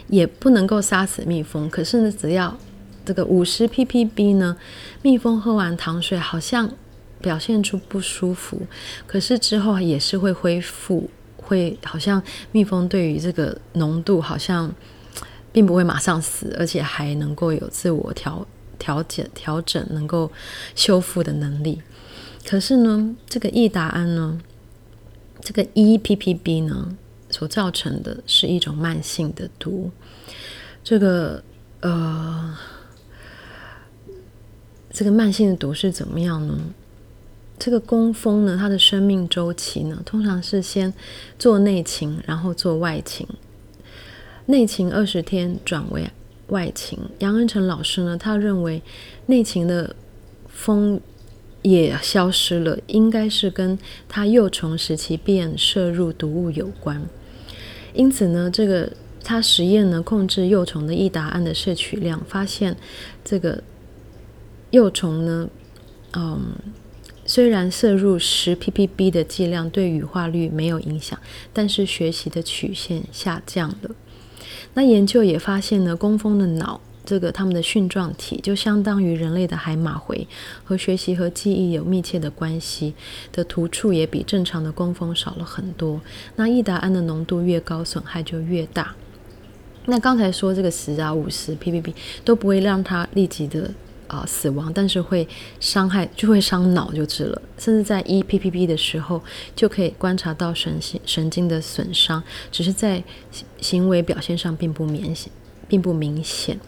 [0.07, 1.69] 也不能够杀死蜜蜂。
[1.69, 2.57] 可是呢，只要
[3.05, 4.55] 这个五十 ppb 呢，
[5.01, 6.71] 蜜蜂喝完糖水好像
[7.19, 8.61] 表现出不舒服，
[9.05, 14.73] 可是之后也是会恢复，会好像蜜蜂对于这个浓度好像
[15.51, 18.47] 并不会马上死，而且还能够有自我调
[18.79, 20.31] 调节调整，能够
[20.75, 21.81] 修复的能力。
[22.45, 24.39] 可是呢，这个异达胺呢，
[25.41, 26.95] 这个一 ppb 呢，
[27.29, 29.91] 所造成的是一种慢性的毒，
[30.83, 31.43] 这个
[31.81, 32.57] 呃。
[34.93, 36.55] 这个慢性的毒是怎么样呢？
[37.57, 40.93] 这个工蜂呢，它的生命周期呢，通常是先
[41.39, 43.27] 做内勤，然后做外勤。
[44.45, 46.07] 内勤二十天转为
[46.47, 46.99] 外勤。
[47.19, 48.83] 杨恩成老师呢，他认为
[49.25, 49.95] 内勤的
[50.47, 50.99] 蜂
[51.63, 53.77] 也消失了，应该是跟
[54.07, 57.01] 它幼虫时期便摄入毒物有关。
[57.93, 58.91] 因此呢，这个
[59.23, 62.75] 他实验呢，控制幼虫的异达胺的摄取量，发现
[63.23, 63.63] 这个。
[64.73, 65.47] 幼虫呢，
[66.13, 66.55] 嗯，
[67.27, 71.19] 虽然摄入十 ppb 的剂量对羽化率没有影响，
[71.53, 73.91] 但是学习的曲线下降了。
[74.73, 80.27] 那研究也发现呢，工蜂的脑，这个它们的蕈状体就相当于人类的海马回，
[80.63, 82.95] 和学习和记忆有密切的关系
[83.31, 86.01] 的突触也比正常的工蜂少了很多。
[86.35, 88.95] 那异达胺的浓度越高，损害就越大。
[89.85, 91.93] 那刚才说这个十啊五十 ppb
[92.25, 93.69] 都不会让它立即的。
[94.13, 95.27] 啊、死亡，但是会
[95.59, 97.41] 伤害，就会伤脑就是了。
[97.57, 99.19] 甚至在一 ppb 的时候，
[99.55, 102.21] 就可以观察到神经神经的损伤，
[102.51, 103.03] 只是在
[103.59, 105.31] 行为表现上并不明显，
[105.67, 106.59] 并不明显。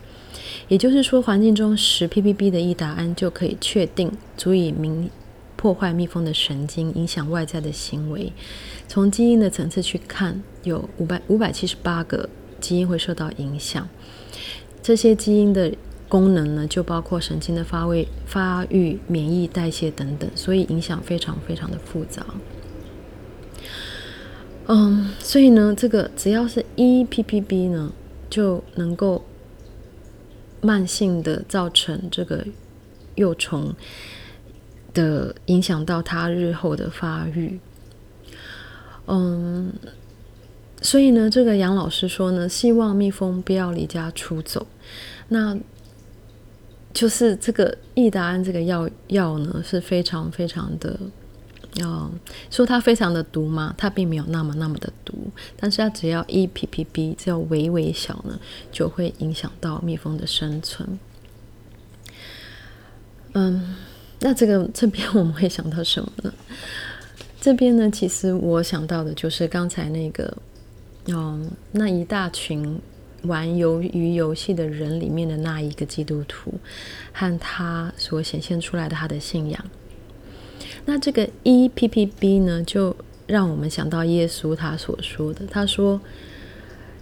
[0.67, 5.07] 也就是说，环境中十 ppb 的异达胺就可以确定足以明
[5.55, 8.33] 破坏蜜蜂的神经，影响外在的行为。
[8.87, 12.27] 从基因的层次去看，有五百五百七十八个
[12.59, 13.87] 基因会受到影响。
[14.81, 15.71] 这些基因的。
[16.07, 22.25] 功能呢，就包括神经的发位、发育、免疫、代谢等等，所以影响非常非常的复杂。
[24.67, 27.91] 嗯，所以呢，这个只要是 EPPB 呢，
[28.29, 29.23] 就能够
[30.61, 32.45] 慢性的造成这个
[33.15, 33.75] 幼虫
[34.93, 37.59] 的影响到它日后的发育。
[39.07, 39.71] 嗯，
[40.81, 44.65] 所以呢，这个杨老师说呢，希望蜜蜂不要离家出走。
[45.27, 45.55] 那
[46.95, 50.97] 就是这个易达安这个药药呢，是非常非常的。
[51.83, 52.09] 哦，
[52.49, 53.75] 说它非常的毒吗？
[53.77, 55.13] 它并没有那么那么的毒，
[55.57, 58.39] 但是它只要一 ppb，只要微微小呢，
[58.71, 60.97] 就会影响到蜜蜂的生存。
[63.33, 63.75] 嗯，
[64.21, 66.33] 那这个这边我们会想到什么呢？
[67.41, 70.37] 这边呢，其实我想到的就是刚才那个，
[71.07, 72.79] 嗯，那一大群
[73.25, 76.53] 玩游鱼游戏的人里面的那一个基督徒，
[77.11, 79.65] 和他所显现出来的他的信仰。
[80.85, 82.95] 那这个 EPPB 呢，就
[83.27, 85.99] 让我们想到耶稣他所说的，他说：“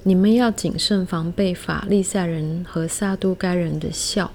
[0.03, 4.31] 你们要谨慎防备法利赛人和撒都该人的笑。”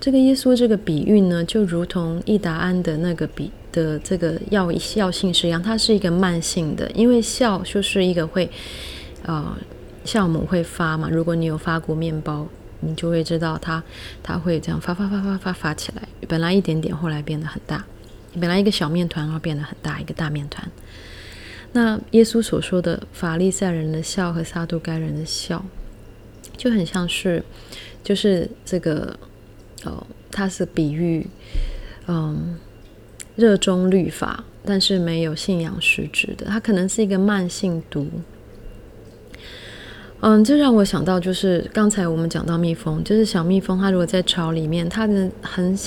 [0.00, 8.50] 这个耶稣这个比喻呢，就如同易达安的那个比的这个药药性是一样，它是一个慢性的，因为笑就是一个会
[9.24, 9.56] 呃
[10.08, 11.10] 酵母会发嘛。
[11.10, 12.48] 如果你有发过面包，
[12.80, 13.82] 你就会知道它
[14.22, 17.84] 它会这样发发发发发发起来，本来一点点，后来变得很大。
[18.40, 20.66] 本来一个小面团，然后变得很大，一个大面团。
[21.72, 25.62] 那耶稣所说的法利赛人的笑和撒都该人的笑，
[26.56, 27.44] 就很像是，
[28.02, 29.14] 就是这个
[29.84, 31.26] 哦，它是比喻，
[32.06, 32.56] 嗯，
[33.36, 38.08] 热衷律法，但是没有信仰实质的，它可能是一个慢性毒。
[40.20, 45.78] 嗯，这让我想到，就是刚才我们讲到蜜蜂，就是小蜜蜂，它如果在巢里面，它的很。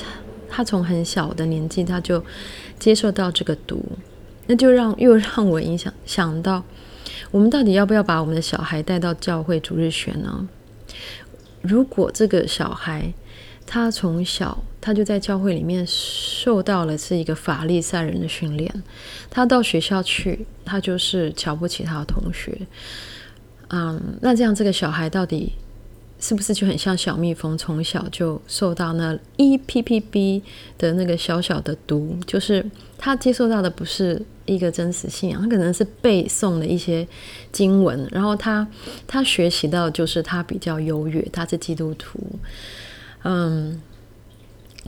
[0.53, 2.21] 他从很小的年纪，他就
[2.77, 3.81] 接受到这个毒，
[4.47, 6.61] 那就让又让我影响想到，
[7.31, 10.49] 我们到底要不要把我们的小孩带到教会主日学呢？
[11.61, 13.13] 如果这个小孩
[13.65, 18.69] 他从小他就在教会里面受到了是一个法利赛人的训练，
[19.29, 22.67] 他到学校去，他就是瞧不起他的同学，
[23.71, 25.53] 嗯，那这样这个小孩到底？
[26.23, 30.43] 是不是就很像小蜜蜂从小就受到那 EPPB
[30.77, 32.15] 的那个小小的毒？
[32.27, 32.63] 就是
[32.95, 37.07] 他接受到的不是一个真实信仰，他可能是背诵的一些
[37.51, 38.67] 经文，然后他
[39.07, 42.19] 他学习到就是他比较优越，他是基督徒，
[43.23, 43.81] 嗯，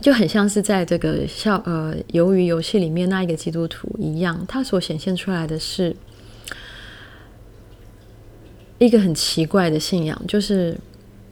[0.00, 5.96] 就很像是在这个校呃鱿鱼游戏里面那一个基督徒一样，他所显现出来的是
[8.78, 10.76] 一个很奇怪的信仰，就是。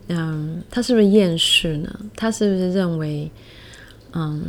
[0.09, 2.01] 嗯，他是不是厌世呢？
[2.17, 3.31] 他是不是认为，
[4.13, 4.43] 嗯，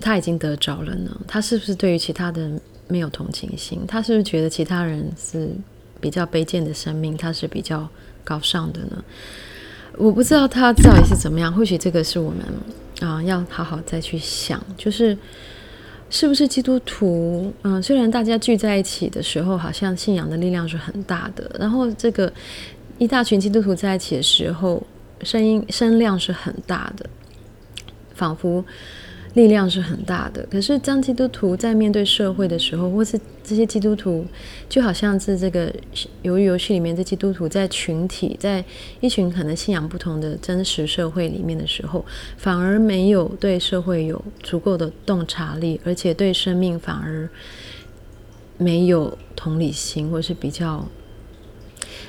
[0.00, 1.20] 他已经得着了呢？
[1.26, 3.82] 他是不是对于其他的人没有同情心？
[3.86, 5.50] 他是不是觉得其他人是
[6.00, 7.86] 比较卑贱的生命，他是比较
[8.22, 9.04] 高尚的呢？
[9.98, 11.52] 我不知道他到底是怎么样。
[11.52, 12.40] 或许这个是我们
[13.00, 15.18] 啊、要好好再去想，就是
[16.12, 17.52] 是不是基督徒？
[17.62, 22.32] 嗯，虽然大家聚在一起的时候，好像信仰的力量是很大的，然后这个
[22.98, 24.80] 一大群基督徒在一起的时候。
[25.24, 27.08] 声音声量是很大的，
[28.12, 28.64] 仿佛
[29.34, 30.46] 力量是很大的。
[30.50, 34.26] 可是，当基督徒在面对社会的时候，或是这些基督徒，
[34.68, 35.72] 就好像是这个
[36.22, 38.64] 鱿鱼游戏里面的基督徒，在群体，在
[39.00, 42.04] 一群可能信仰不同的真实社会里面的时候，
[42.36, 47.28] 反而没有对社会有足够的洞察力，而且对生命反而
[48.58, 50.86] 没有同理心，或是比较。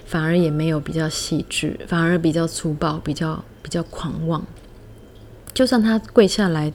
[0.06, 4.46] 反而也没有比较细致，反而比较粗暴，比较比较狂妄。
[5.54, 6.72] 就算他跪下来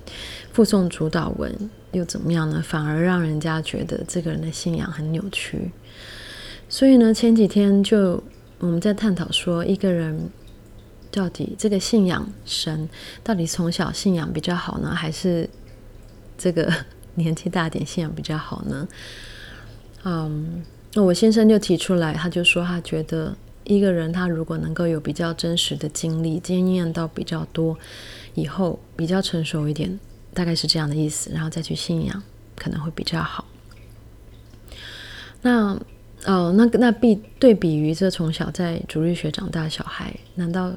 [0.53, 2.63] 附诵主祷文，又怎么样呢？
[2.65, 5.71] 反而让人家觉得这个人的信仰很扭曲。
[6.69, 8.23] 所以呢，前几天就
[8.59, 10.31] 我们在探讨说，一个人
[11.11, 12.89] 到底这个信仰神，
[13.23, 15.49] 到底从小信仰比较好呢，还是
[16.37, 16.73] 这个
[17.15, 18.89] 年纪大点信仰比较好呢？
[20.05, 20.63] 嗯。
[20.95, 27.79] 那我先生就提出来，他就说他觉得一个人他如果能够有比较真实的经历，经验到比较多
[28.35, 29.99] 以后，比较成熟一点，
[30.35, 32.23] 大概是这样的意思，然后再去信仰
[32.57, 33.45] 可能会比较好。
[35.43, 35.79] 那
[36.27, 40.73] 哦，那那比对比于这从小在主日学长大的小孩，难道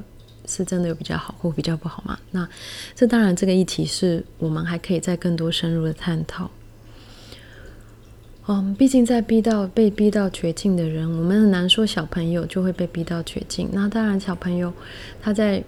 [0.46, 2.18] 是真的有比较好或比较不好吗？
[2.30, 2.48] 那
[2.96, 6.50] 这当然这个议题是我们还可以再更多深入的探讨。
[8.48, 13.70] 嗯，毕竟在逼到被逼到绝境的人，我们很难说小朋友就会被逼到绝境。
[13.72, 14.74] 那当然，小朋友
[15.22, 15.64] 他在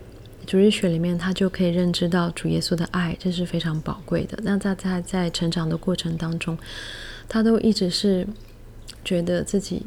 [0.45, 4.37] 主日学里面，他就可以认知到主耶稣的爱，这是非常宝贵的。
[4.43, 6.57] 那在在在成长的过程当中，
[7.27, 8.27] 他都一直是
[9.05, 9.83] 觉得自己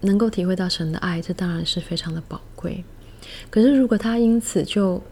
[0.00, 2.84] 能够体会到神的爱，这当然是非常的宝贵。
[3.50, 5.02] 可是如果他因此就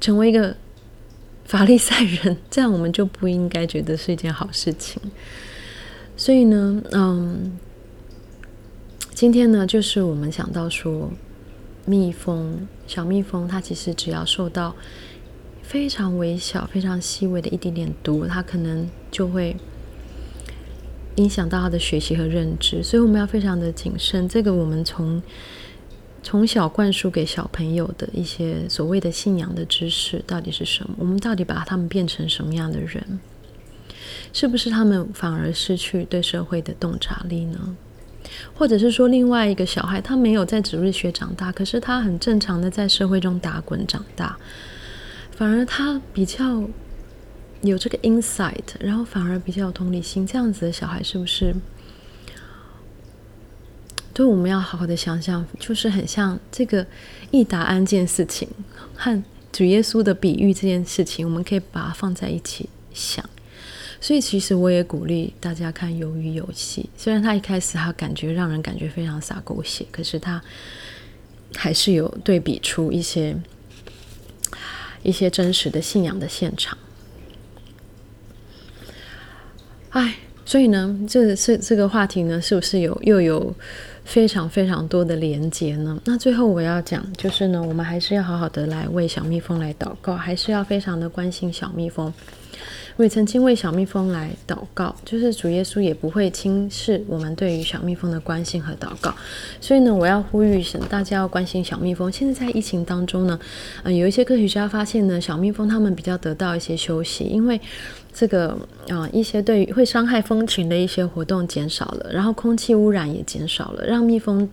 [0.00, 0.56] 成为一个
[1.44, 5.00] 法利赛人，这样我们就不应该觉得是一件好事情。
[6.16, 7.58] 所以呢，嗯，
[9.12, 11.10] 今天呢，就是我们想到说。
[11.86, 14.74] 蜜蜂，小蜜蜂，它其实只要受到
[15.62, 19.56] 非常微小、非常细微的一点点毒，它可能就会
[21.16, 22.82] 影响到它的学习和认知。
[22.82, 24.28] 所以我们要非常的谨慎。
[24.28, 25.22] 这个我们从
[26.22, 30.96] 从小灌输给小朋友的一些所谓的信仰的知识到底是什么？
[30.98, 33.20] 我们到底把他们变成什么样的人？
[34.32, 37.76] 是不是他们反而失去对社会的洞察力呢？
[38.54, 44.36] 或者是说，另外一个小孩，他没有在主日学长大，可是他很正常的在社会中打滚长大，
[45.32, 46.64] 反而他比较
[47.62, 51.54] 有这个 insight，然后反而比较有同理心，这样子的小孩是不是？
[54.12, 56.86] 对，我们要好好的想想，就是很像这个
[57.32, 58.48] 易达安这件事情
[58.94, 59.20] 和
[59.50, 63.28] 主耶稣的比喻这件事情，我们可以把它放在一起想。
[64.04, 66.82] 所以，其实我也鼓励大家看《鱿鱼游戏》。
[67.02, 70.42] 虽然他一开始他感觉让人感觉非常洒狗血，可是他
[71.56, 73.34] 还是有对比出一些
[75.02, 76.76] 一些真实的信仰的现场。
[79.88, 83.56] 哎，所以呢，这这这个话题呢，是不是有又有
[84.04, 85.98] 非常非常多的连结呢？
[86.04, 92.12] 那最后我要讲，就是呢，我们还是要好好的来为小蜜蜂来祷告，还是要非常的关心小蜜蜂。
[92.96, 99.12] 我也曾经为小蜜蜂来祷告，就是主耶稣也不会轻视我们对于小蜜蜂的关心和祷告。
[99.60, 102.10] 所以呢，我要呼吁大家要关心小蜜蜂。
[102.12, 103.38] 现在在疫情当中呢，
[103.82, 107.60] 呃，有一些科学家发现呢，小蜜蜂他们比较得到一些休息，因为
[108.14, 108.56] 这个
[108.88, 114.48] 啊、一些对于会伤害蜂群的一些活动减少了，然后空气污染也减少了，让蜜蜂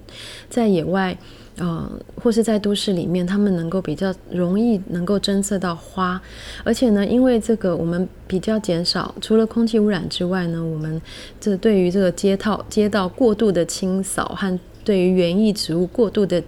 [0.49, 1.16] 在野外。
[1.57, 1.86] 呃，
[2.16, 6.20] 或是在都市里面，它们能够比较容易能够侦测到花，
[6.64, 10.99] 而且呢，因为这个我们比较减少，除了空气污染之外呢，我们
[11.41, 16.41] 这对于这个街道街道过度的清扫和对于园艺植物过度的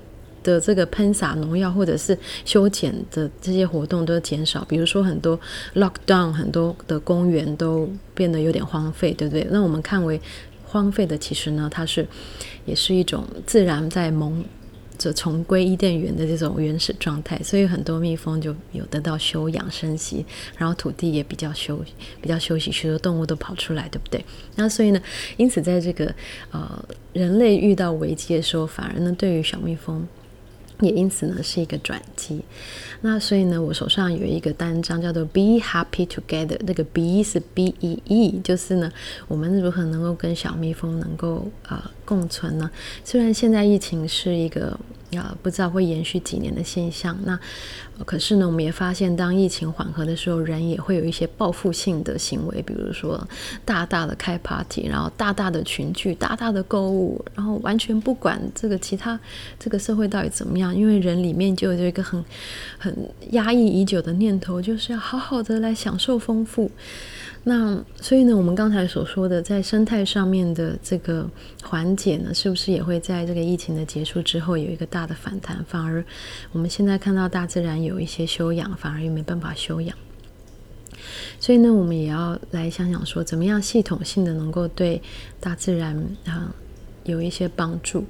[0.44, 4.64] 的这个喷洒农药或者是修剪的这些活动都减少。
[4.66, 5.40] 比如说很多
[5.76, 9.48] lockdown，很多的公园都变得有点荒废，对不对？
[9.50, 10.22] 那我们看为
[10.66, 12.06] 荒废的，其实呢，它是
[12.66, 14.44] 也是一种自然在萌。
[14.96, 20.24] 着重归伊甸园的这种原始状态，所以很多蜜蜂就有得到休养生息，
[20.56, 21.84] 然后土地也比较休
[22.22, 24.24] 比较休息，许多动物都跑出来，对不对？
[24.56, 25.02] 那所以呢，
[25.36, 26.14] 因此在这个
[26.52, 30.08] 呃人类遇到危机的时候，反而呢对于小蜜蜂。
[30.84, 32.42] 也因此呢是一个转机，
[33.04, 38.92] 那所以呢我手上有一个单张叫做 Be Happy Together，那个 Be 是 B E E，就是呢
[39.28, 42.72] 我们如何能够跟小蜜蜂能够呃共存呢？
[43.04, 44.80] 虽然现在疫情是一个。
[45.14, 47.16] 啊，不知道会延续几年的现象。
[47.24, 47.40] 那
[48.04, 53.28] 可是呢，我们也发现，当疫情缓和的时候，人也会有一些报复性的行为，比如说
[53.64, 59.20] 大大的开 party，然后大大的群聚，大大的购物，然后完全不管这个其他
[59.60, 62.26] 这个社会到底怎么样，因为人里面就有一个很
[62.80, 62.93] 很
[63.32, 66.70] 压抑已久的念头，就是要好好的来享受丰富。
[67.46, 71.30] 那所以呢，我们刚才所说的在生态上面的这个
[71.62, 75.62] 缓解呢，是不是也会在这个疫情的结束之后有一个大的反弹？
[75.68, 76.04] 反而
[76.54, 79.98] 我们现在看到大自然有一些休养，反而又没办法休养。
[81.38, 85.02] 所以呢，我们也要来想想说，怎么样系统性的能够对
[85.42, 86.50] 大自然啊
[87.04, 88.06] 有一些帮助？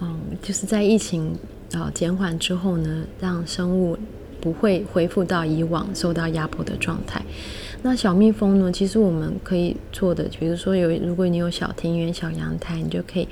[0.00, 1.34] 嗯，就是在疫情
[1.74, 3.98] 啊减缓之后呢，让生物
[4.40, 7.22] 不会恢复到以往受到压迫的状态。
[7.82, 8.70] 那小蜜蜂呢？
[8.70, 13.26] 其实我们可以做的，比如说有，如果你有小庭园、小阳台，你就可以。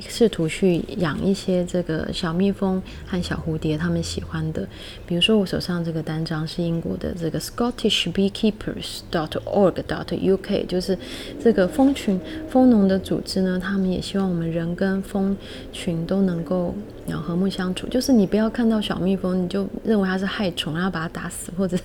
[0.00, 4.66] 试图去养一些这个小蜜蜂和小蝴蝶，他们喜欢的，
[5.06, 10.96] 比如说我手上这个单张是英国的这个 Scottish Beekeepers dot org dot uk，就是
[11.42, 12.18] 这个蜂群
[12.48, 15.36] 蜂农的组织呢，他们也希望我们人跟蜂
[15.70, 16.74] 群都能够
[17.06, 17.86] 要和睦相处。
[17.88, 21.76] 就是你不要看到小蜜蜂你就认为它是害虫，然后把它打死，或者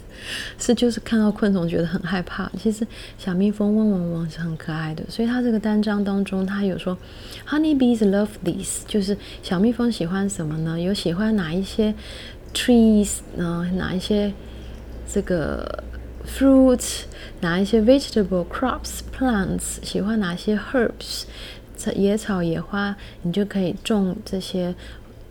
[0.57, 2.49] 是就是看到昆虫觉得很害怕。
[2.57, 2.87] 其实
[3.17, 6.97] 小蜜蜂嗡嗡嗡是很可爱的，所以它这个单张当中，它有说
[7.47, 8.05] Honey Bees。
[8.05, 10.79] Love these，就是小蜜蜂喜欢什么呢？
[10.79, 11.95] 有喜欢哪一些
[12.53, 13.67] trees 呢？
[13.75, 14.31] 哪一些
[15.11, 15.83] 这个
[16.27, 17.03] fruits？
[17.41, 19.83] 哪一些 vegetable crops plants？
[19.83, 21.23] 喜欢哪些 herbs？
[21.95, 24.75] 野草野花，你就可以种这些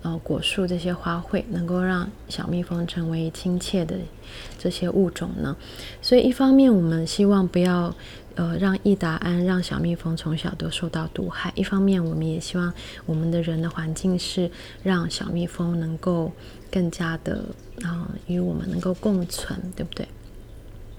[0.04, 3.96] 呃果树这些花卉，能够让小蜜蜂成为亲切的
[4.58, 5.56] 这些物种呢？
[6.00, 7.94] 所以一方面我们希望不要
[8.34, 12.72] 呃让易达胺让小蜜蜂从小都受到毒害，一方面我们也希望
[13.06, 14.50] 我们的人的环境是
[14.82, 16.30] 让小蜜蜂能够
[16.70, 17.42] 更加的
[17.82, 20.06] 啊、与我们能够共存，对不对？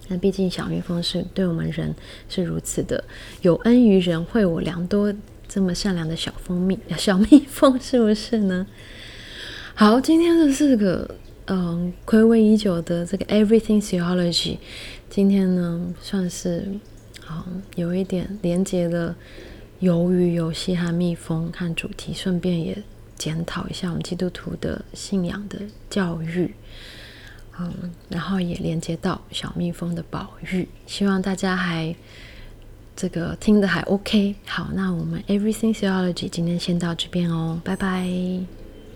[0.07, 1.95] 那毕竟小蜜蜂是对我们人
[2.27, 3.03] 是如此的
[3.41, 5.13] 有恩于人，惠我良多，
[5.55, 8.67] 这么善良的小蜂蜜 小蜜蜂是不是呢？
[9.73, 11.09] 好，今天的这个
[11.45, 14.57] 嗯，暌违已久的这个 Everything Theology，
[15.09, 16.67] 今天呢算是
[17.31, 19.15] 嗯有一点连接了
[19.81, 22.83] 鱿鱼游戏和蜜蜂看主题，顺便也
[23.15, 25.57] 检讨一下我们基督徒的信仰的
[25.89, 26.53] 教育。
[27.57, 31.95] 嗯，然后也连接到小蜜蜂的保育，希望大家还
[32.95, 34.35] 这个听的还 OK。
[34.45, 38.07] 好，那我们 Everything Theology 今天先到这边哦，拜拜。